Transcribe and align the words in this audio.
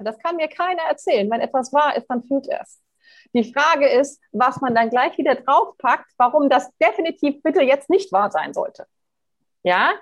Zweifel. 0.00 0.04
Das 0.04 0.18
kann 0.18 0.36
mir 0.36 0.48
keiner 0.48 0.82
erzählen. 0.82 1.30
Wenn 1.30 1.40
etwas 1.40 1.72
wahr 1.72 1.96
ist, 1.96 2.06
dann 2.08 2.22
fühlt 2.22 2.48
er 2.48 2.62
es. 2.62 2.80
Die 3.34 3.52
Frage 3.52 3.88
ist, 3.88 4.20
was 4.32 4.60
man 4.60 4.74
dann 4.74 4.90
gleich 4.90 5.16
wieder 5.18 5.36
draufpackt, 5.36 6.10
warum 6.16 6.48
das 6.48 6.70
definitiv 6.78 7.42
bitte 7.42 7.62
jetzt 7.62 7.90
nicht 7.90 8.12
wahr 8.12 8.30
sein 8.30 8.52
sollte. 8.52 8.86
Ja? 9.62 9.92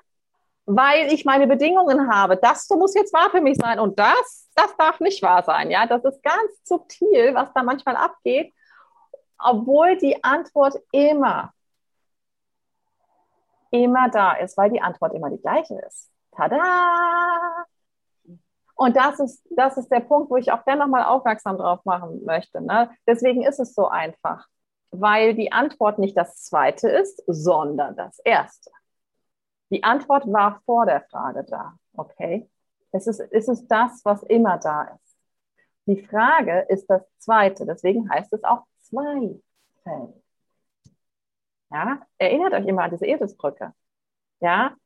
Weil 0.64 1.12
ich 1.12 1.24
meine 1.24 1.46
Bedingungen 1.46 2.12
habe. 2.12 2.36
Das 2.36 2.68
muss 2.70 2.95
jetzt 2.95 3.12
wahr 3.12 3.30
für 3.30 3.40
mich 3.40 3.58
sein 3.58 3.80
und 3.80 3.98
das, 3.98 4.48
das 4.54 4.76
darf 4.76 5.00
nicht 5.00 5.22
wahr 5.22 5.42
sein. 5.42 5.70
Ja? 5.70 5.86
Das 5.86 6.04
ist 6.04 6.22
ganz 6.22 6.52
subtil, 6.64 7.34
was 7.34 7.52
da 7.54 7.62
manchmal 7.62 7.96
abgeht, 7.96 8.52
obwohl 9.38 9.96
die 9.98 10.23
Antwort 10.24 10.76
immer, 10.92 11.52
immer 13.70 14.09
da 14.09 14.32
ist, 14.32 14.56
weil 14.56 14.70
die 14.70 14.80
Antwort 14.80 15.15
immer 15.15 15.30
die 15.30 15.40
gleiche 15.40 15.78
ist. 15.87 16.10
Tada! 16.34 17.66
Und 18.78 18.96
das 18.96 19.18
ist, 19.18 19.45
das 19.50 19.77
ist 19.77 19.91
der 19.91 19.98
Punkt, 19.98 20.30
wo 20.30 20.37
ich 20.37 20.52
auch 20.52 20.64
gerne 20.64 20.82
nochmal 20.82 21.02
aufmerksam 21.02 21.59
drauf 21.59 21.84
machen 21.84 22.24
möchte. 22.24 22.60
Ne? 22.60 22.88
Deswegen 23.09 23.42
ist 23.42 23.59
es 23.59 23.74
so 23.74 23.88
einfach, 23.88 24.46
weil 24.92 25.34
die 25.34 25.51
Antwort 25.51 25.98
nicht 25.98 26.16
das 26.16 26.45
zweite 26.45 26.88
ist, 26.88 27.20
sondern 27.27 27.96
das 27.96 28.20
erste. 28.20 28.70
Die 29.70 29.82
Antwort 29.82 30.32
war 30.32 30.62
vor 30.64 30.87
der 30.87 31.01
Frage 31.10 31.45
da, 31.45 31.74
okay? 31.96 32.48
Es 32.92 33.09
ist, 33.09 33.18
es 33.18 33.48
ist 33.48 33.66
das, 33.66 34.01
was 34.04 34.23
immer 34.23 34.59
da 34.59 34.84
ist. 34.84 35.16
Die 35.87 36.06
Frage 36.06 36.60
ist 36.68 36.87
das 36.88 37.02
zweite, 37.18 37.66
deswegen 37.66 38.09
heißt 38.09 38.32
es 38.32 38.45
auch 38.45 38.62
Zweifel. 38.82 39.42
Ja, 41.71 42.01
erinnert 42.16 42.54
euch 42.54 42.66
immer 42.66 42.84
an 42.84 42.90
diese 42.93 43.06
Eselsbrücke. 43.06 43.74
Ja, 44.38 44.76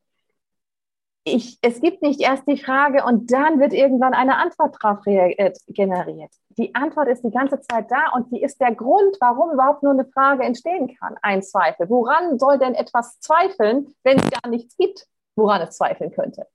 ich, 1.25 1.59
es 1.63 1.81
gibt 1.81 2.03
nicht 2.03 2.21
erst 2.21 2.49
die 2.49 2.57
Frage 2.57 3.05
und 3.05 3.31
dann 3.31 3.61
wird 3.61 3.73
irgendwann 3.73 4.13
eine 4.13 4.37
Antwort 4.39 4.77
darauf 4.81 5.07
äh, 5.07 5.53
generiert. 5.69 6.33
Die 6.51 6.75
Antwort 6.75 7.09
ist 7.09 7.23
die 7.23 7.31
ganze 7.31 7.61
Zeit 7.61 7.91
da 7.91 8.11
und 8.15 8.33
die 8.33 8.43
ist 8.43 8.61
der 8.61 8.75
Grund, 8.75 9.17
warum 9.21 9.53
überhaupt 9.53 9.83
nur 9.83 9.93
eine 9.93 10.05
Frage 10.05 10.43
entstehen 10.43 10.97
kann. 10.97 11.17
Ein 11.23 11.43
Zweifel. 11.43 11.89
Woran 11.89 12.39
soll 12.39 12.59
denn 12.59 12.75
etwas 12.75 13.21
zweifeln, 13.21 13.95
wenn 14.03 14.19
es 14.19 14.31
gar 14.31 14.51
nichts 14.51 14.77
gibt, 14.77 15.07
woran 15.37 15.63
es 15.63 15.77
zweifeln 15.77 16.11
könnte? 16.11 16.47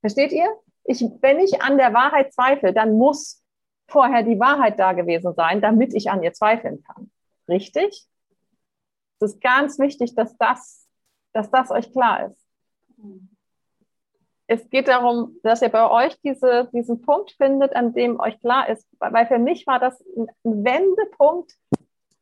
Versteht 0.00 0.32
ihr? 0.32 0.48
Ich, 0.84 1.00
wenn 1.20 1.38
ich 1.38 1.62
an 1.62 1.78
der 1.78 1.94
Wahrheit 1.94 2.34
zweifle, 2.34 2.72
dann 2.72 2.98
muss 2.98 3.42
vorher 3.86 4.22
die 4.22 4.40
Wahrheit 4.40 4.78
da 4.78 4.92
gewesen 4.92 5.34
sein, 5.34 5.60
damit 5.60 5.94
ich 5.94 6.10
an 6.10 6.22
ihr 6.22 6.32
zweifeln 6.32 6.82
kann. 6.82 7.10
Richtig? 7.48 8.06
Es 9.20 9.32
ist 9.32 9.40
ganz 9.40 9.78
wichtig, 9.78 10.14
dass 10.14 10.36
das, 10.36 10.86
dass 11.32 11.50
das 11.50 11.70
euch 11.70 11.92
klar 11.92 12.26
ist. 12.26 12.44
Es 14.46 14.68
geht 14.68 14.88
darum, 14.88 15.38
dass 15.42 15.62
ihr 15.62 15.70
bei 15.70 15.88
euch 15.90 16.20
diese, 16.20 16.68
diesen 16.72 17.00
Punkt 17.00 17.32
findet, 17.32 17.74
an 17.74 17.94
dem 17.94 18.20
euch 18.20 18.38
klar 18.40 18.68
ist, 18.68 18.86
weil 18.98 19.26
für 19.26 19.38
mich 19.38 19.66
war 19.66 19.78
das 19.78 19.98
ein 20.10 20.28
Wendepunkt 20.64 21.54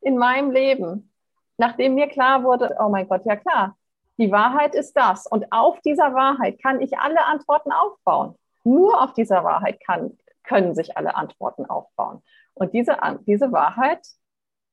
in 0.00 0.16
meinem 0.18 0.52
Leben, 0.52 1.12
nachdem 1.58 1.94
mir 1.94 2.08
klar 2.08 2.44
wurde, 2.44 2.76
oh 2.78 2.88
mein 2.88 3.08
Gott, 3.08 3.24
ja 3.24 3.36
klar, 3.36 3.76
die 4.18 4.30
Wahrheit 4.30 4.74
ist 4.74 4.92
das. 4.94 5.26
Und 5.26 5.50
auf 5.50 5.80
dieser 5.80 6.14
Wahrheit 6.14 6.62
kann 6.62 6.80
ich 6.80 6.96
alle 6.98 7.24
Antworten 7.24 7.72
aufbauen. 7.72 8.36
Nur 8.62 9.02
auf 9.02 9.12
dieser 9.14 9.42
Wahrheit 9.42 9.80
kann, 9.84 10.16
können 10.44 10.74
sich 10.74 10.96
alle 10.96 11.16
Antworten 11.16 11.66
aufbauen. 11.66 12.22
Und 12.54 12.72
diese, 12.72 12.98
diese 13.26 13.50
Wahrheit, 13.50 14.06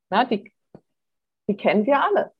na, 0.10 0.26
die, 0.26 0.54
die 1.48 1.58
kennen 1.58 1.86
wir 1.86 2.04
alle. 2.04 2.32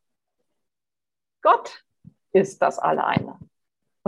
Gott 1.42 1.84
ist 2.32 2.62
das 2.62 2.78
alleine. 2.78 3.40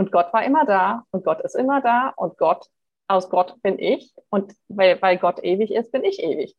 Und 0.02 0.10
Gott 0.10 0.32
war 0.32 0.42
immer 0.42 0.66
da 0.66 1.06
und 1.12 1.24
Gott 1.24 1.40
ist 1.42 1.54
immer 1.54 1.80
da 1.80 2.08
und 2.16 2.36
Gott, 2.36 2.66
aus 3.06 3.30
Gott 3.30 3.62
bin 3.62 3.78
ich 3.78 4.12
und 4.30 4.52
weil, 4.66 5.00
weil 5.00 5.16
Gott 5.16 5.38
ewig 5.44 5.70
ist, 5.70 5.92
bin 5.92 6.02
ich 6.02 6.20
ewig. 6.20 6.56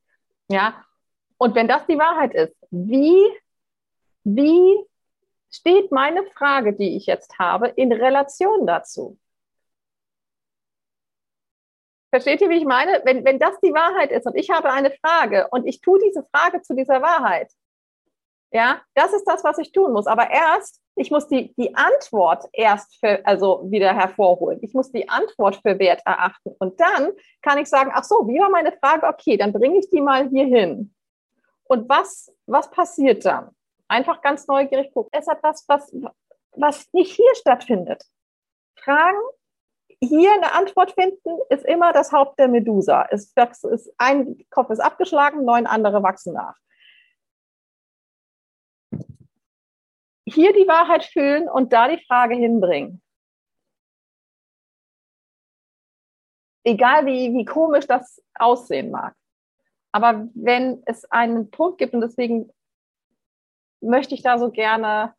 Ja. 0.48 0.82
Und 1.38 1.54
wenn 1.54 1.68
das 1.68 1.86
die 1.86 1.98
Wahrheit 1.98 2.34
ist, 2.34 2.56
wie, 2.72 3.22
wie 4.24 4.86
steht 5.52 5.92
meine 5.92 6.24
Frage, 6.28 6.72
die 6.72 6.96
ich 6.96 7.06
jetzt 7.06 7.38
habe, 7.38 7.68
in 7.68 7.92
Relation 7.92 8.66
dazu? 8.66 9.20
Versteht 12.12 12.40
ihr, 12.40 12.50
wie 12.50 12.60
ich 12.60 12.66
meine? 12.66 13.02
Wenn, 13.04 13.26
wenn 13.26 13.40
das 13.40 13.60
die 13.60 13.74
Wahrheit 13.74 14.12
ist 14.12 14.26
und 14.26 14.38
ich 14.38 14.52
habe 14.52 14.72
eine 14.72 14.92
Frage 14.92 15.50
und 15.52 15.68
ich 15.68 15.82
tue 15.82 16.00
diese 16.00 16.24
Frage 16.24 16.62
zu 16.62 16.76
dieser 16.76 17.02
Wahrheit, 17.02 17.52
ja, 18.54 18.82
das 18.94 19.12
ist 19.14 19.26
das, 19.26 19.44
was 19.44 19.58
ich 19.58 19.72
tun 19.72 19.94
muss. 19.94 20.06
Aber 20.06 20.30
erst, 20.30 20.80
ich 20.96 21.10
muss 21.10 21.28
die, 21.28 21.54
die 21.56 21.76
Antwort 21.76 22.46
erst 22.54 23.00
für, 23.00 23.26
also 23.26 23.64
wieder 23.66 23.96
hervorholen. 23.96 24.60
Ich 24.62 24.76
muss 24.76 24.92
die 24.92 25.10
Antwort 25.10 25.56
für 25.56 25.80
wert 25.80 26.02
erachten. 26.06 26.56
Und 26.60 26.80
dann 26.80 27.14
kann 27.42 27.58
ich 27.58 27.68
sagen, 27.68 27.92
ach 27.94 28.04
so, 28.04 28.28
wie 28.28 28.40
war 28.40 28.50
meine 28.50 28.72
Frage? 28.72 29.08
Okay, 29.08 29.38
dann 29.38 29.54
bringe 29.54 29.80
ich 29.80 29.90
die 29.90 30.02
mal 30.02 30.30
hier 30.30 30.46
hin. 30.46 30.94
Und 31.64 31.90
was, 31.90 32.32
was 32.46 32.70
passiert 32.70 33.26
dann? 33.26 33.50
Einfach 33.88 34.22
ganz 34.22 34.46
neugierig 34.46 34.94
gucken. 34.94 35.10
Es 35.12 35.28
hat 35.28 35.40
das, 35.42 35.66
was, 35.68 35.92
was 36.52 36.88
nicht 36.94 37.12
hier 37.16 37.34
stattfindet. 37.36 38.04
Fragen, 38.76 39.18
hier 40.00 40.32
eine 40.32 40.54
Antwort 40.54 40.92
finden, 40.92 41.40
ist 41.50 41.66
immer 41.66 41.92
das 41.92 42.12
Haupt 42.12 42.38
der 42.38 42.50
Medusa. 42.50 43.08
Es, 43.10 43.34
ist, 43.64 43.92
ein 43.98 44.46
Kopf 44.52 44.70
ist 44.70 44.80
abgeschlagen, 44.80 45.44
neun 45.44 45.66
andere 45.66 46.04
wachsen 46.04 46.34
nach. 46.34 46.56
Hier 50.34 50.54
die 50.54 50.68
Wahrheit 50.68 51.06
fühlen 51.06 51.50
und 51.50 51.74
da 51.74 51.88
die 51.88 52.04
Frage 52.06 52.36
hinbringen. 52.36 53.02
Egal 56.66 57.06
wie, 57.06 57.34
wie 57.34 57.46
komisch 57.46 57.88
das 57.88 58.22
aussehen 58.36 58.92
mag. 58.92 59.16
Aber 59.92 60.28
wenn 60.34 60.82
es 60.86 61.06
einen 61.12 61.52
Punkt 61.52 61.78
gibt, 61.78 61.94
und 61.94 62.02
deswegen 62.02 62.52
möchte 63.82 64.16
ich 64.16 64.24
da 64.24 64.40
so 64.40 64.50
gerne 64.50 65.14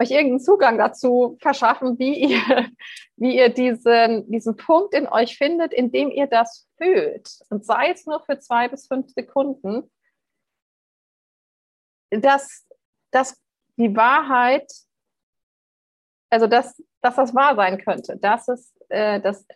euch 0.00 0.10
irgendeinen 0.10 0.40
Zugang 0.40 0.78
dazu 0.78 1.36
verschaffen, 1.40 1.98
wie 1.98 2.30
ihr, 2.30 2.70
wie 3.16 3.36
ihr 3.36 3.48
diesen, 3.48 4.30
diesen 4.30 4.56
Punkt 4.56 4.94
in 4.94 5.08
euch 5.08 5.36
findet, 5.36 5.72
in 5.72 5.90
dem 5.90 6.10
ihr 6.10 6.26
das 6.26 6.68
fühlt. 6.76 7.28
Und 7.50 7.64
sei 7.64 7.90
es 7.90 8.06
nur 8.06 8.20
für 8.20 8.38
zwei 8.38 8.68
bis 8.68 8.86
fünf 8.86 9.10
Sekunden, 9.10 9.90
dass, 12.10 12.66
dass 13.10 13.42
die 13.78 13.94
Wahrheit, 13.96 14.70
also 16.30 16.46
dass, 16.46 16.82
dass 17.00 17.16
das 17.16 17.34
wahr 17.34 17.54
sein 17.54 17.78
könnte, 17.78 18.16
dass 18.18 18.48
es, 18.48 18.74
äh, 18.88 19.20
dass 19.20 19.46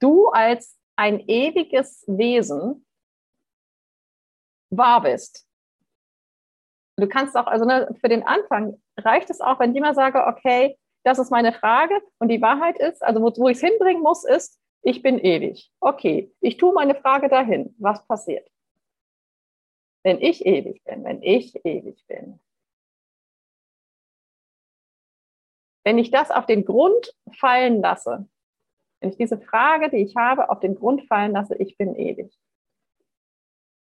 du 0.00 0.28
als 0.28 0.78
ein 0.96 1.20
ewiges 1.28 2.04
Wesen 2.06 2.84
wahr 4.70 5.02
bist. 5.02 5.46
Du 6.96 7.08
kannst 7.08 7.36
auch, 7.36 7.46
also 7.46 7.64
ne, 7.64 7.94
für 8.00 8.08
den 8.08 8.22
Anfang 8.22 8.80
reicht 8.96 9.30
es 9.30 9.40
auch, 9.40 9.58
wenn 9.58 9.72
ich 9.72 9.76
immer 9.76 9.94
sage, 9.94 10.26
okay, 10.26 10.78
das 11.04 11.18
ist 11.18 11.30
meine 11.30 11.52
Frage 11.52 12.00
und 12.18 12.28
die 12.28 12.40
Wahrheit 12.40 12.78
ist, 12.78 13.02
also 13.02 13.20
wo, 13.20 13.32
wo 13.36 13.48
ich 13.48 13.58
es 13.58 13.68
hinbringen 13.68 14.02
muss, 14.02 14.24
ist, 14.24 14.60
ich 14.82 15.02
bin 15.02 15.18
ewig. 15.18 15.70
Okay, 15.80 16.32
ich 16.40 16.56
tue 16.56 16.72
meine 16.72 16.94
Frage 16.94 17.28
dahin. 17.28 17.74
Was 17.78 18.06
passiert? 18.06 18.48
Wenn 20.02 20.20
ich 20.20 20.44
ewig 20.44 20.84
bin, 20.84 21.04
wenn 21.04 21.22
ich 21.22 21.54
ewig 21.64 22.04
bin, 22.06 22.38
Wenn 25.84 25.98
ich 25.98 26.10
das 26.10 26.30
auf 26.30 26.46
den 26.46 26.64
Grund 26.64 27.14
fallen 27.38 27.80
lasse, 27.80 28.26
wenn 29.00 29.10
ich 29.10 29.16
diese 29.18 29.38
Frage, 29.38 29.90
die 29.90 29.98
ich 29.98 30.16
habe, 30.16 30.50
auf 30.50 30.60
den 30.60 30.74
Grund 30.74 31.06
fallen 31.06 31.32
lasse, 31.32 31.54
ich 31.56 31.76
bin 31.76 31.94
ewig. 31.94 32.34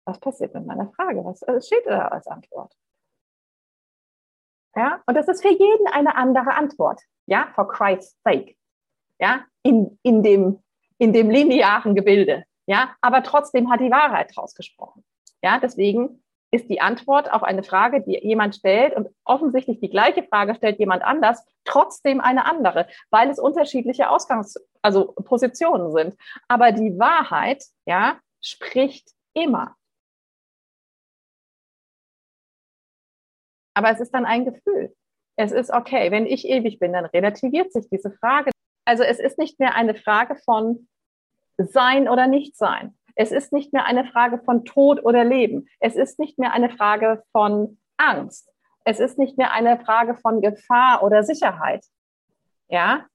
Was 0.04 0.20
passiert 0.20 0.54
mit 0.54 0.66
meiner 0.66 0.90
Frage? 0.92 1.24
Was 1.24 1.42
äh, 1.42 1.60
steht 1.60 1.86
da 1.86 2.08
als 2.08 2.26
Antwort? 2.26 2.74
Ja, 4.76 5.02
und 5.06 5.14
das 5.14 5.28
ist 5.28 5.42
für 5.42 5.50
jeden 5.50 5.86
eine 5.88 6.14
andere 6.14 6.54
Antwort. 6.54 7.02
Ja, 7.26 7.50
for 7.54 7.68
Christ's 7.68 8.18
sake. 8.22 8.54
Ja, 9.18 9.44
in, 9.62 9.98
in, 10.02 10.22
dem, 10.22 10.62
in 10.98 11.12
dem 11.12 11.30
linearen 11.30 11.94
Gebilde. 11.94 12.44
Ja, 12.66 12.94
aber 13.00 13.22
trotzdem 13.22 13.70
hat 13.70 13.80
die 13.80 13.90
Wahrheit 13.90 14.36
rausgesprochen. 14.36 15.04
Ja, 15.42 15.58
deswegen 15.58 16.22
ist 16.50 16.68
die 16.70 16.80
Antwort 16.80 17.30
auf 17.30 17.42
eine 17.42 17.62
Frage, 17.62 18.02
die 18.02 18.18
jemand 18.18 18.56
stellt 18.56 18.96
und 18.96 19.08
offensichtlich 19.24 19.80
die 19.80 19.90
gleiche 19.90 20.22
Frage 20.22 20.54
stellt 20.54 20.78
jemand 20.78 21.02
anders, 21.02 21.44
trotzdem 21.64 22.20
eine 22.20 22.46
andere, 22.46 22.88
weil 23.10 23.28
es 23.28 23.38
unterschiedliche 23.38 24.10
Ausgangs-, 24.10 24.58
also 24.80 25.12
Positionen 25.12 25.92
sind. 25.92 26.16
Aber 26.48 26.72
die 26.72 26.98
Wahrheit, 26.98 27.64
ja, 27.86 28.18
spricht 28.42 29.10
immer. 29.34 29.76
Aber 33.74 33.90
es 33.90 34.00
ist 34.00 34.12
dann 34.12 34.24
ein 34.24 34.44
Gefühl. 34.44 34.94
Es 35.36 35.52
ist 35.52 35.70
okay, 35.70 36.10
wenn 36.10 36.26
ich 36.26 36.48
ewig 36.48 36.80
bin, 36.80 36.92
dann 36.92 37.04
relativiert 37.04 37.72
sich 37.72 37.88
diese 37.90 38.10
Frage. 38.10 38.50
Also 38.84 39.04
es 39.04 39.20
ist 39.20 39.38
nicht 39.38 39.60
mehr 39.60 39.74
eine 39.76 39.94
Frage 39.94 40.34
von 40.44 40.88
sein 41.58 42.08
oder 42.08 42.26
nicht 42.26 42.56
sein. 42.56 42.97
Es 43.20 43.32
ist 43.32 43.52
nicht 43.52 43.72
mehr 43.72 43.84
eine 43.84 44.04
Frage 44.04 44.38
von 44.38 44.64
Tod 44.64 45.04
oder 45.04 45.24
Leben. 45.24 45.68
Es 45.80 45.96
ist 45.96 46.20
nicht 46.20 46.38
mehr 46.38 46.52
eine 46.52 46.70
Frage 46.70 47.24
von 47.32 47.76
Angst. 47.96 48.48
Es 48.84 49.00
ist 49.00 49.18
nicht 49.18 49.36
mehr 49.36 49.52
eine 49.52 49.80
Frage 49.80 50.14
von 50.14 50.40
Gefahr 50.40 51.02
oder 51.02 51.24
Sicherheit. 51.24 51.84
Ja? 52.68 53.06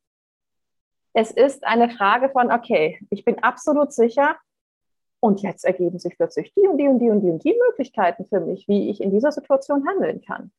Es 1.14 1.32
ist 1.32 1.64
eine 1.64 1.90
Frage 1.90 2.30
von, 2.32 2.52
okay, 2.52 3.00
ich 3.12 3.24
bin 3.24 3.42
absolut 3.44 3.94
sicher 3.94 4.36
und 5.22 5.42
jetzt 5.42 5.64
ergeben 5.64 5.98
sich 6.00 6.18
plötzlich 6.18 6.54
die 6.54 6.68
und 6.68 6.78
die 6.78 6.90
und 6.90 7.00
die 7.00 7.10
und 7.10 7.22
die 7.22 7.30
und 7.30 7.44
die 7.46 7.58
Möglichkeiten 7.70 8.26
für 8.26 8.42
mich, 8.42 8.68
wie 8.68 8.90
ich 8.90 9.00
in 9.00 9.10
dieser 9.10 9.32
Situation 9.32 9.88
handeln 9.88 10.22
kann. 10.22 10.52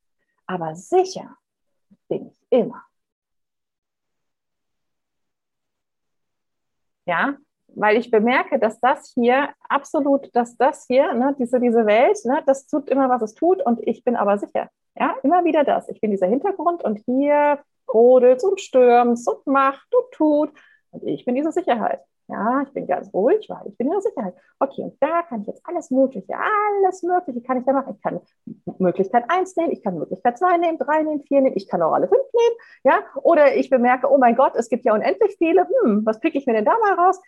Aber 0.47 0.75
sicher 0.75 1.37
bin 2.08 2.29
ich 2.29 2.47
immer. 2.49 2.82
Ja, 7.05 7.37
weil 7.76 7.97
ich 7.97 8.11
bemerke, 8.11 8.59
dass 8.59 8.81
das 8.81 9.12
hier 9.15 9.50
absolut, 9.69 10.35
dass 10.35 10.56
das 10.56 10.87
hier, 10.87 11.12
ne, 11.15 11.35
diese, 11.38 11.61
diese 11.61 11.87
Welt, 11.87 12.19
ne, 12.25 12.43
das 12.47 12.67
tut 12.67 12.88
immer, 12.88 13.09
was 13.09 13.23
es 13.23 13.35
tut 13.35 13.65
und 13.65 13.81
ich 13.87 14.05
bin 14.05 14.17
aber 14.17 14.38
sicher. 14.38 14.69
Ja, 14.97 15.15
immer 15.23 15.44
wieder 15.44 15.65
das. 15.65 15.88
Ich 15.88 16.00
bin 16.00 16.11
dieser 16.11 16.26
Hintergrund 16.29 16.85
und 16.85 16.99
hier 17.06 17.59
brodelt 17.87 18.44
und 18.44 18.61
stürmt 18.61 19.19
und 19.26 19.47
macht 19.47 19.94
und 19.94 20.11
tut 20.12 20.53
und 20.91 21.05
ich 21.05 21.25
bin 21.25 21.35
diese 21.35 21.53
Sicherheit. 21.53 22.00
Ja, 22.29 22.62
ich 22.62 22.73
bin 22.73 22.87
ganz 22.87 23.12
ruhig, 23.12 23.47
weil 23.50 23.67
ich 23.67 23.76
bin 23.76 23.88
in 23.88 23.93
der 23.93 24.00
Sicherheit. 24.00 24.35
Okay, 24.59 24.82
und 24.82 24.97
da 25.00 25.23
kann 25.23 25.43
ich 25.43 25.47
jetzt 25.47 25.61
alles 25.65 25.91
Mögliche, 25.91 26.35
alles 26.35 27.03
Mögliche 27.03 27.43
kann 27.43 27.59
ich 27.59 27.67
da 27.67 27.73
machen. 27.73 27.94
Ich 27.97 28.03
kann 28.03 28.21
Möglichkeit 28.79 29.25
1 29.29 29.56
nehmen, 29.56 29.73
ich 29.73 29.82
kann 29.82 29.99
Möglichkeit 29.99 30.38
2 30.38 30.56
nehmen, 30.56 30.79
3 30.79 31.03
nehmen, 31.03 31.23
4 31.23 31.41
nehmen, 31.43 31.56
ich 31.56 31.69
kann 31.69 31.82
auch 31.82 31.93
alle 31.93 32.09
5 32.09 32.19
nehmen. 32.19 32.56
Ja, 32.85 33.05
oder 33.23 33.55
ich 33.56 33.69
bemerke, 33.69 34.11
oh 34.11 34.17
mein 34.17 34.37
Gott, 34.37 34.55
es 34.56 34.71
gibt 34.71 34.87
ja 34.87 34.94
unendlich 34.94 35.37
viele. 35.37 35.69
Hm, 35.82 36.06
was 36.06 36.19
picke 36.19 36.38
ich 36.38 36.47
mir 36.47 36.55
denn 36.55 36.65
da 36.65 36.73
mal 36.79 36.94
raus? 36.94 37.21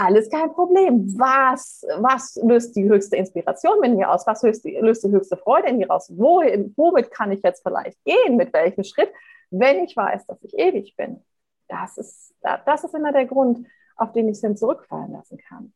Alles 0.00 0.30
kein 0.30 0.52
Problem. 0.52 1.18
Was, 1.18 1.84
was 1.98 2.36
löst 2.36 2.76
die 2.76 2.88
höchste 2.88 3.16
Inspiration 3.16 3.82
in 3.82 3.96
mir 3.96 4.10
aus? 4.10 4.26
Was 4.26 4.42
löst 4.42 4.64
die, 4.64 4.76
löst 4.76 5.02
die 5.04 5.10
höchste 5.10 5.36
Freude 5.36 5.68
in 5.68 5.78
mir 5.78 5.90
aus? 5.90 6.16
Wohin, 6.16 6.72
womit 6.76 7.10
kann 7.10 7.32
ich 7.32 7.42
jetzt 7.42 7.62
vielleicht 7.62 8.02
gehen? 8.04 8.36
Mit 8.36 8.52
welchem 8.52 8.84
Schritt? 8.84 9.10
Wenn 9.50 9.82
ich 9.84 9.96
weiß, 9.96 10.26
dass 10.26 10.42
ich 10.44 10.56
ewig 10.56 10.94
bin 10.96 11.24
das 11.68 11.98
ist, 11.98 12.34
das 12.42 12.84
ist 12.84 12.94
immer 12.94 13.12
der 13.12 13.26
Grund, 13.26 13.66
auf 13.96 14.12
den 14.12 14.28
ich 14.28 14.42
es 14.42 14.58
zurückfallen 14.58 15.12
lassen 15.12 15.38
kann. 15.38 15.72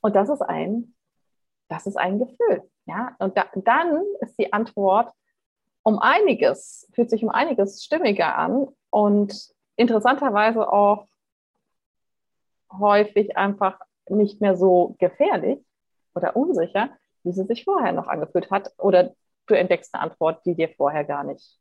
Und 0.00 0.14
das 0.14 0.28
ist 0.28 0.42
ein, 0.42 0.94
das 1.68 1.86
ist 1.86 1.96
ein 1.96 2.18
Gefühl. 2.18 2.68
Ja? 2.86 3.16
Und 3.18 3.36
da, 3.36 3.46
dann 3.54 4.02
ist 4.20 4.38
die 4.38 4.52
Antwort 4.52 5.12
um 5.82 5.98
einiges, 5.98 6.88
fühlt 6.92 7.10
sich 7.10 7.22
um 7.22 7.30
einiges 7.30 7.84
stimmiger 7.84 8.36
an 8.36 8.68
und 8.90 9.54
interessanterweise 9.76 10.70
auch 10.70 11.06
häufig 12.72 13.36
einfach 13.36 13.78
nicht 14.08 14.40
mehr 14.40 14.56
so 14.56 14.96
gefährlich 14.98 15.58
oder 16.14 16.36
unsicher, 16.36 16.90
wie 17.22 17.32
sie 17.32 17.44
sich 17.44 17.64
vorher 17.64 17.92
noch 17.92 18.06
angefühlt 18.06 18.50
hat. 18.50 18.72
Oder 18.78 19.14
du 19.46 19.54
entdeckst 19.54 19.94
eine 19.94 20.04
Antwort, 20.04 20.44
die 20.44 20.54
dir 20.54 20.68
vorher 20.68 21.04
gar 21.04 21.24
nicht, 21.24 21.58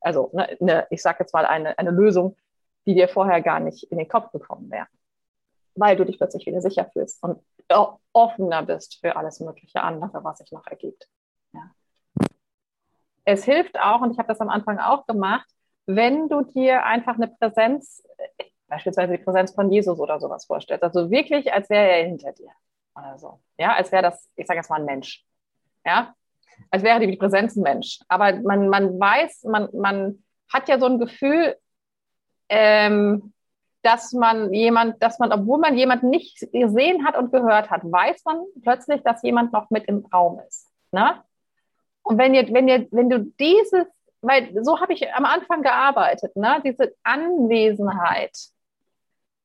also 0.00 0.30
ne, 0.32 0.56
ne, 0.60 0.86
ich 0.90 1.02
sage 1.02 1.18
jetzt 1.20 1.34
mal 1.34 1.46
eine, 1.46 1.78
eine 1.78 1.90
Lösung, 1.90 2.36
die 2.86 2.94
dir 2.94 3.08
vorher 3.08 3.42
gar 3.42 3.60
nicht 3.60 3.84
in 3.84 3.98
den 3.98 4.08
Kopf 4.08 4.32
gekommen 4.32 4.70
wäre. 4.70 4.86
Weil 5.74 5.96
du 5.96 6.04
dich 6.04 6.18
plötzlich 6.18 6.46
wieder 6.46 6.60
sicher 6.60 6.86
fühlst 6.92 7.22
und 7.22 7.40
offener 8.12 8.62
bist 8.64 8.98
für 9.00 9.16
alles 9.16 9.40
mögliche 9.40 9.82
andere, 9.82 10.24
was 10.24 10.38
sich 10.38 10.50
noch 10.50 10.66
ergibt. 10.66 11.08
Ja. 11.52 11.70
Es 13.24 13.44
hilft 13.44 13.78
auch, 13.78 14.00
und 14.00 14.10
ich 14.10 14.18
habe 14.18 14.28
das 14.28 14.40
am 14.40 14.48
Anfang 14.48 14.78
auch 14.78 15.06
gemacht, 15.06 15.48
wenn 15.86 16.28
du 16.28 16.42
dir 16.42 16.84
einfach 16.84 17.14
eine 17.14 17.28
Präsenz, 17.28 18.02
beispielsweise 18.70 19.18
die 19.18 19.22
Präsenz 19.22 19.52
von 19.52 19.70
Jesus 19.70 19.98
oder 19.98 20.18
sowas 20.18 20.46
vorstellst, 20.46 20.82
also 20.82 21.10
wirklich, 21.10 21.52
als 21.52 21.68
wäre 21.68 21.88
er 21.88 22.06
hinter 22.06 22.32
dir 22.32 22.50
oder 22.96 23.18
so. 23.18 23.40
Ja, 23.58 23.74
als 23.74 23.92
wäre 23.92 24.02
das, 24.02 24.30
ich 24.36 24.46
sage 24.46 24.58
jetzt 24.58 24.70
mal 24.70 24.80
ein 24.80 24.86
Mensch. 24.86 25.24
Ja, 25.84 26.14
als 26.70 26.82
wäre 26.82 27.04
die 27.04 27.16
Präsenz 27.16 27.56
ein 27.56 27.62
Mensch. 27.62 28.00
Aber 28.08 28.32
man, 28.40 28.68
man 28.68 28.98
weiß, 28.98 29.44
man, 29.44 29.68
man 29.72 30.22
hat 30.52 30.68
ja 30.68 30.78
so 30.78 30.86
ein 30.86 30.98
Gefühl, 30.98 31.56
ähm, 32.48 33.32
dass 33.82 34.12
man 34.12 34.52
jemand, 34.52 35.02
dass 35.02 35.18
man, 35.18 35.32
obwohl 35.32 35.58
man 35.58 35.76
jemanden 35.76 36.10
nicht 36.10 36.38
gesehen 36.52 37.06
hat 37.06 37.16
und 37.16 37.32
gehört 37.32 37.70
hat, 37.70 37.82
weiß 37.84 38.24
man 38.24 38.44
plötzlich, 38.62 39.02
dass 39.02 39.22
jemand 39.22 39.52
noch 39.52 39.70
mit 39.70 39.86
im 39.86 40.04
Raum 40.12 40.40
ist. 40.46 40.68
Ne? 40.92 41.22
Und 42.02 42.18
wenn 42.18 42.34
ihr, 42.34 42.52
wenn 42.52 42.68
ihr, 42.68 42.86
wenn 42.90 43.08
du 43.08 43.20
dieses, 43.38 43.86
weil 44.20 44.52
so 44.62 44.80
habe 44.80 44.92
ich 44.92 45.12
am 45.14 45.24
Anfang 45.24 45.62
gearbeitet, 45.62 46.36
ne? 46.36 46.60
diese 46.64 46.94
Anwesenheit, 47.02 48.36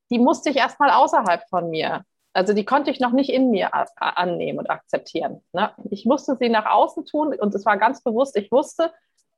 die 0.09 0.19
musste 0.19 0.49
ich 0.49 0.57
erstmal 0.57 0.91
außerhalb 0.91 1.47
von 1.49 1.69
mir. 1.69 2.03
Also 2.33 2.53
die 2.53 2.65
konnte 2.65 2.91
ich 2.91 2.99
noch 2.99 3.11
nicht 3.11 3.29
in 3.29 3.49
mir 3.49 3.71
annehmen 3.95 4.59
und 4.59 4.69
akzeptieren. 4.69 5.41
Ne? 5.53 5.71
Ich 5.89 6.05
musste 6.05 6.35
sie 6.35 6.49
nach 6.49 6.65
außen 6.65 7.05
tun 7.05 7.33
und 7.33 7.55
es 7.55 7.65
war 7.65 7.77
ganz 7.77 8.03
bewusst, 8.03 8.35
ich 8.35 8.51
wusste, 8.51 8.91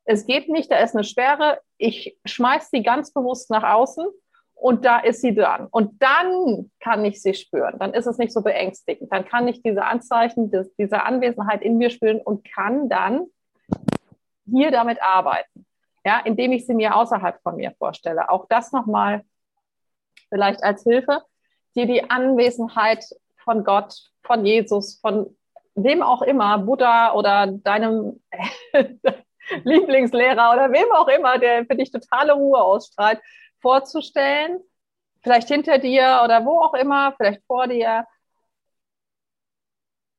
es 0.05 0.25
geht 0.25 0.49
nicht, 0.49 0.71
da 0.71 0.77
ist 0.79 0.95
eine 0.95 1.03
Sperre, 1.03 1.59
ich 1.77 2.17
schmeiß 2.25 2.69
sie 2.71 2.81
ganz 2.81 3.13
bewusst 3.13 3.51
nach 3.51 3.63
außen 3.63 4.07
und 4.55 4.83
da 4.83 4.99
ist 4.99 5.21
sie 5.21 5.35
dran. 5.35 5.67
Und 5.69 6.01
dann 6.01 6.71
kann 6.79 7.05
ich 7.05 7.21
sie 7.21 7.35
spüren. 7.35 7.77
Dann 7.77 7.93
ist 7.93 8.07
es 8.07 8.17
nicht 8.17 8.33
so 8.33 8.41
beängstigend. 8.41 9.11
Dann 9.13 9.25
kann 9.25 9.47
ich 9.47 9.61
diese 9.61 9.85
Anzeichen 9.85 10.49
des, 10.49 10.73
dieser 10.77 11.05
Anwesenheit 11.05 11.61
in 11.61 11.77
mir 11.77 11.91
spüren 11.91 12.19
und 12.19 12.43
kann 12.51 12.89
dann 12.89 13.27
hier 14.45 14.71
damit 14.71 15.01
arbeiten. 15.01 15.65
Ja, 16.03 16.21
indem 16.23 16.53
ich 16.53 16.65
sie 16.65 16.73
mir 16.73 16.95
außerhalb 16.95 17.39
von 17.43 17.57
mir 17.57 17.73
vorstelle. 17.77 18.29
Auch 18.29 18.47
das 18.47 18.71
nochmal 18.71 19.23
vielleicht 20.29 20.63
als 20.63 20.83
Hilfe, 20.83 21.23
dir 21.75 21.85
die 21.85 22.09
Anwesenheit 22.09 23.05
von 23.37 23.63
Gott, 23.63 23.93
von 24.23 24.45
Jesus, 24.45 24.99
von 24.99 25.37
wem 25.75 26.01
auch 26.01 26.21
immer, 26.21 26.57
Buddha 26.57 27.13
oder 27.13 27.47
deinem 27.47 28.21
Lieblingslehrer 29.63 30.53
oder 30.53 30.71
wem 30.71 30.91
auch 30.91 31.07
immer, 31.07 31.37
der 31.37 31.65
für 31.65 31.75
dich 31.75 31.91
totale 31.91 32.33
Ruhe 32.33 32.61
ausstrahlt, 32.61 33.21
vorzustellen. 33.61 34.59
Vielleicht 35.21 35.47
hinter 35.47 35.77
dir 35.77 36.21
oder 36.23 36.45
wo 36.45 36.59
auch 36.61 36.73
immer, 36.73 37.13
vielleicht 37.15 37.43
vor 37.45 37.67
dir. 37.67 38.05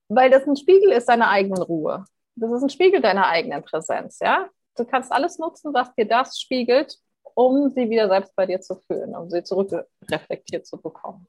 Weil 0.09 0.31
das 0.31 0.47
ein 0.47 0.57
Spiegel 0.57 0.93
ist 0.93 1.09
deiner 1.09 1.29
eigenen 1.29 1.63
Ruhe. 1.63 2.05
Das 2.37 2.51
ist 2.53 2.63
ein 2.63 2.71
Spiegel 2.71 3.01
deiner 3.01 3.27
eigenen 3.27 3.63
Präsenz, 3.63 4.21
ja? 4.21 4.49
Du 4.77 4.85
kannst 4.85 5.11
alles 5.11 5.39
nutzen, 5.39 5.75
was 5.75 5.93
dir 5.95 6.07
das 6.07 6.39
spiegelt, 6.39 6.99
um 7.39 7.71
sie 7.71 7.89
wieder 7.89 8.09
selbst 8.09 8.35
bei 8.35 8.47
dir 8.47 8.61
zu 8.61 8.75
fühlen, 8.75 9.15
um 9.15 9.31
sie 9.31 9.45
zurückreflektiert 9.45 10.67
zu 10.67 10.77
bekommen. 10.77 11.29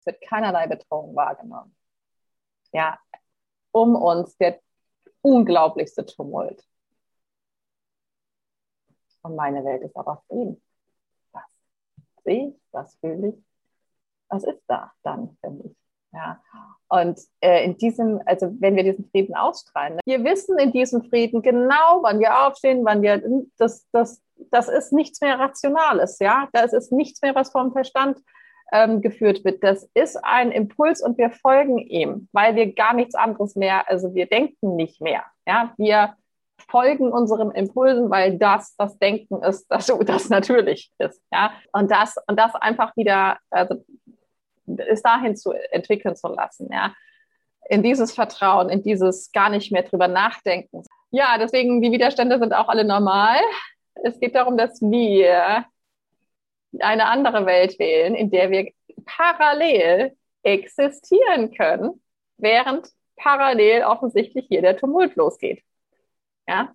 Es 0.00 0.06
wird 0.06 0.20
keinerlei 0.22 0.66
Bedrohung 0.66 1.14
wahrgenommen. 1.14 1.76
Ja, 2.72 2.98
um 3.70 3.94
uns 3.94 4.36
der 4.38 4.60
unglaublichste 5.22 6.04
Tumult. 6.04 6.66
Und 9.22 9.36
meine 9.36 9.64
Welt 9.64 9.82
ist 9.82 9.96
aber 9.96 10.20
Frieden. 10.26 10.60
Was 11.30 11.44
sehe 12.24 12.48
ich? 12.48 12.54
Was 12.72 12.96
fühle 12.96 13.28
ich? 13.28 13.44
Was 14.26 14.42
ist 14.42 14.62
da 14.66 14.92
dann 15.04 15.36
für 15.40 15.50
mich? 15.50 15.76
Ja. 16.12 16.40
Und 16.88 17.20
äh, 17.40 17.64
in 17.64 17.78
diesem, 17.78 18.20
also 18.26 18.52
wenn 18.58 18.74
wir 18.74 18.82
diesen 18.82 19.08
Frieden 19.10 19.34
ausstrahlen, 19.36 19.94
ne, 19.94 20.00
wir 20.04 20.24
wissen 20.24 20.58
in 20.58 20.72
diesem 20.72 21.04
Frieden 21.04 21.40
genau, 21.40 22.02
wann 22.02 22.18
wir 22.18 22.46
aufstehen, 22.46 22.84
wann 22.84 23.02
wir, 23.02 23.22
das, 23.58 23.86
das, 23.92 24.20
das 24.50 24.68
ist 24.68 24.92
nichts 24.92 25.20
mehr 25.20 25.38
Rationales, 25.38 26.18
ja. 26.18 26.48
Das 26.52 26.72
ist 26.72 26.90
nichts 26.90 27.22
mehr, 27.22 27.34
was 27.34 27.52
vom 27.52 27.72
Verstand 27.72 28.18
ähm, 28.72 29.00
geführt 29.00 29.44
wird. 29.44 29.62
Das 29.62 29.88
ist 29.94 30.16
ein 30.24 30.50
Impuls 30.52 31.02
und 31.02 31.18
wir 31.18 31.30
folgen 31.30 31.78
ihm, 31.78 32.28
weil 32.32 32.56
wir 32.56 32.72
gar 32.74 32.94
nichts 32.94 33.14
anderes 33.14 33.56
mehr, 33.56 33.88
also 33.88 34.14
wir 34.14 34.26
denken 34.26 34.76
nicht 34.76 35.00
mehr. 35.00 35.24
Ja, 35.46 35.72
wir 35.76 36.14
folgen 36.68 37.12
unserem 37.12 37.50
Impulsen, 37.50 38.10
weil 38.10 38.38
das 38.38 38.76
das 38.76 38.98
Denken 38.98 39.42
ist, 39.42 39.66
das, 39.70 39.86
das 39.86 40.28
natürlich 40.28 40.92
ist. 40.98 41.22
Ja, 41.32 41.52
und 41.72 41.90
das 41.90 42.16
und 42.26 42.38
das 42.38 42.54
einfach 42.54 42.96
wieder 42.96 43.38
also, 43.50 43.84
ist 44.78 45.02
dahin 45.02 45.36
zu 45.36 45.52
entwickeln 45.70 46.16
zu 46.16 46.28
lassen. 46.28 46.68
Ja, 46.72 46.94
in 47.68 47.82
dieses 47.82 48.12
Vertrauen, 48.12 48.68
in 48.68 48.82
dieses 48.82 49.30
gar 49.32 49.50
nicht 49.50 49.70
mehr 49.72 49.82
drüber 49.82 50.08
nachdenken. 50.08 50.82
Ja, 51.10 51.38
deswegen 51.38 51.80
die 51.80 51.92
Widerstände 51.92 52.38
sind 52.38 52.52
auch 52.52 52.68
alle 52.68 52.84
normal. 52.84 53.38
Es 54.02 54.18
geht 54.18 54.34
darum, 54.34 54.56
dass 54.56 54.80
wir 54.80 55.64
eine 56.78 57.06
andere 57.06 57.46
Welt 57.46 57.78
wählen, 57.78 58.14
in 58.14 58.30
der 58.30 58.50
wir 58.50 58.72
parallel 59.04 60.16
existieren 60.42 61.52
können, 61.54 62.02
während 62.38 62.88
parallel 63.16 63.84
offensichtlich 63.84 64.46
hier 64.48 64.62
der 64.62 64.76
Tumult 64.76 65.16
losgeht. 65.16 65.62
Ja? 66.48 66.74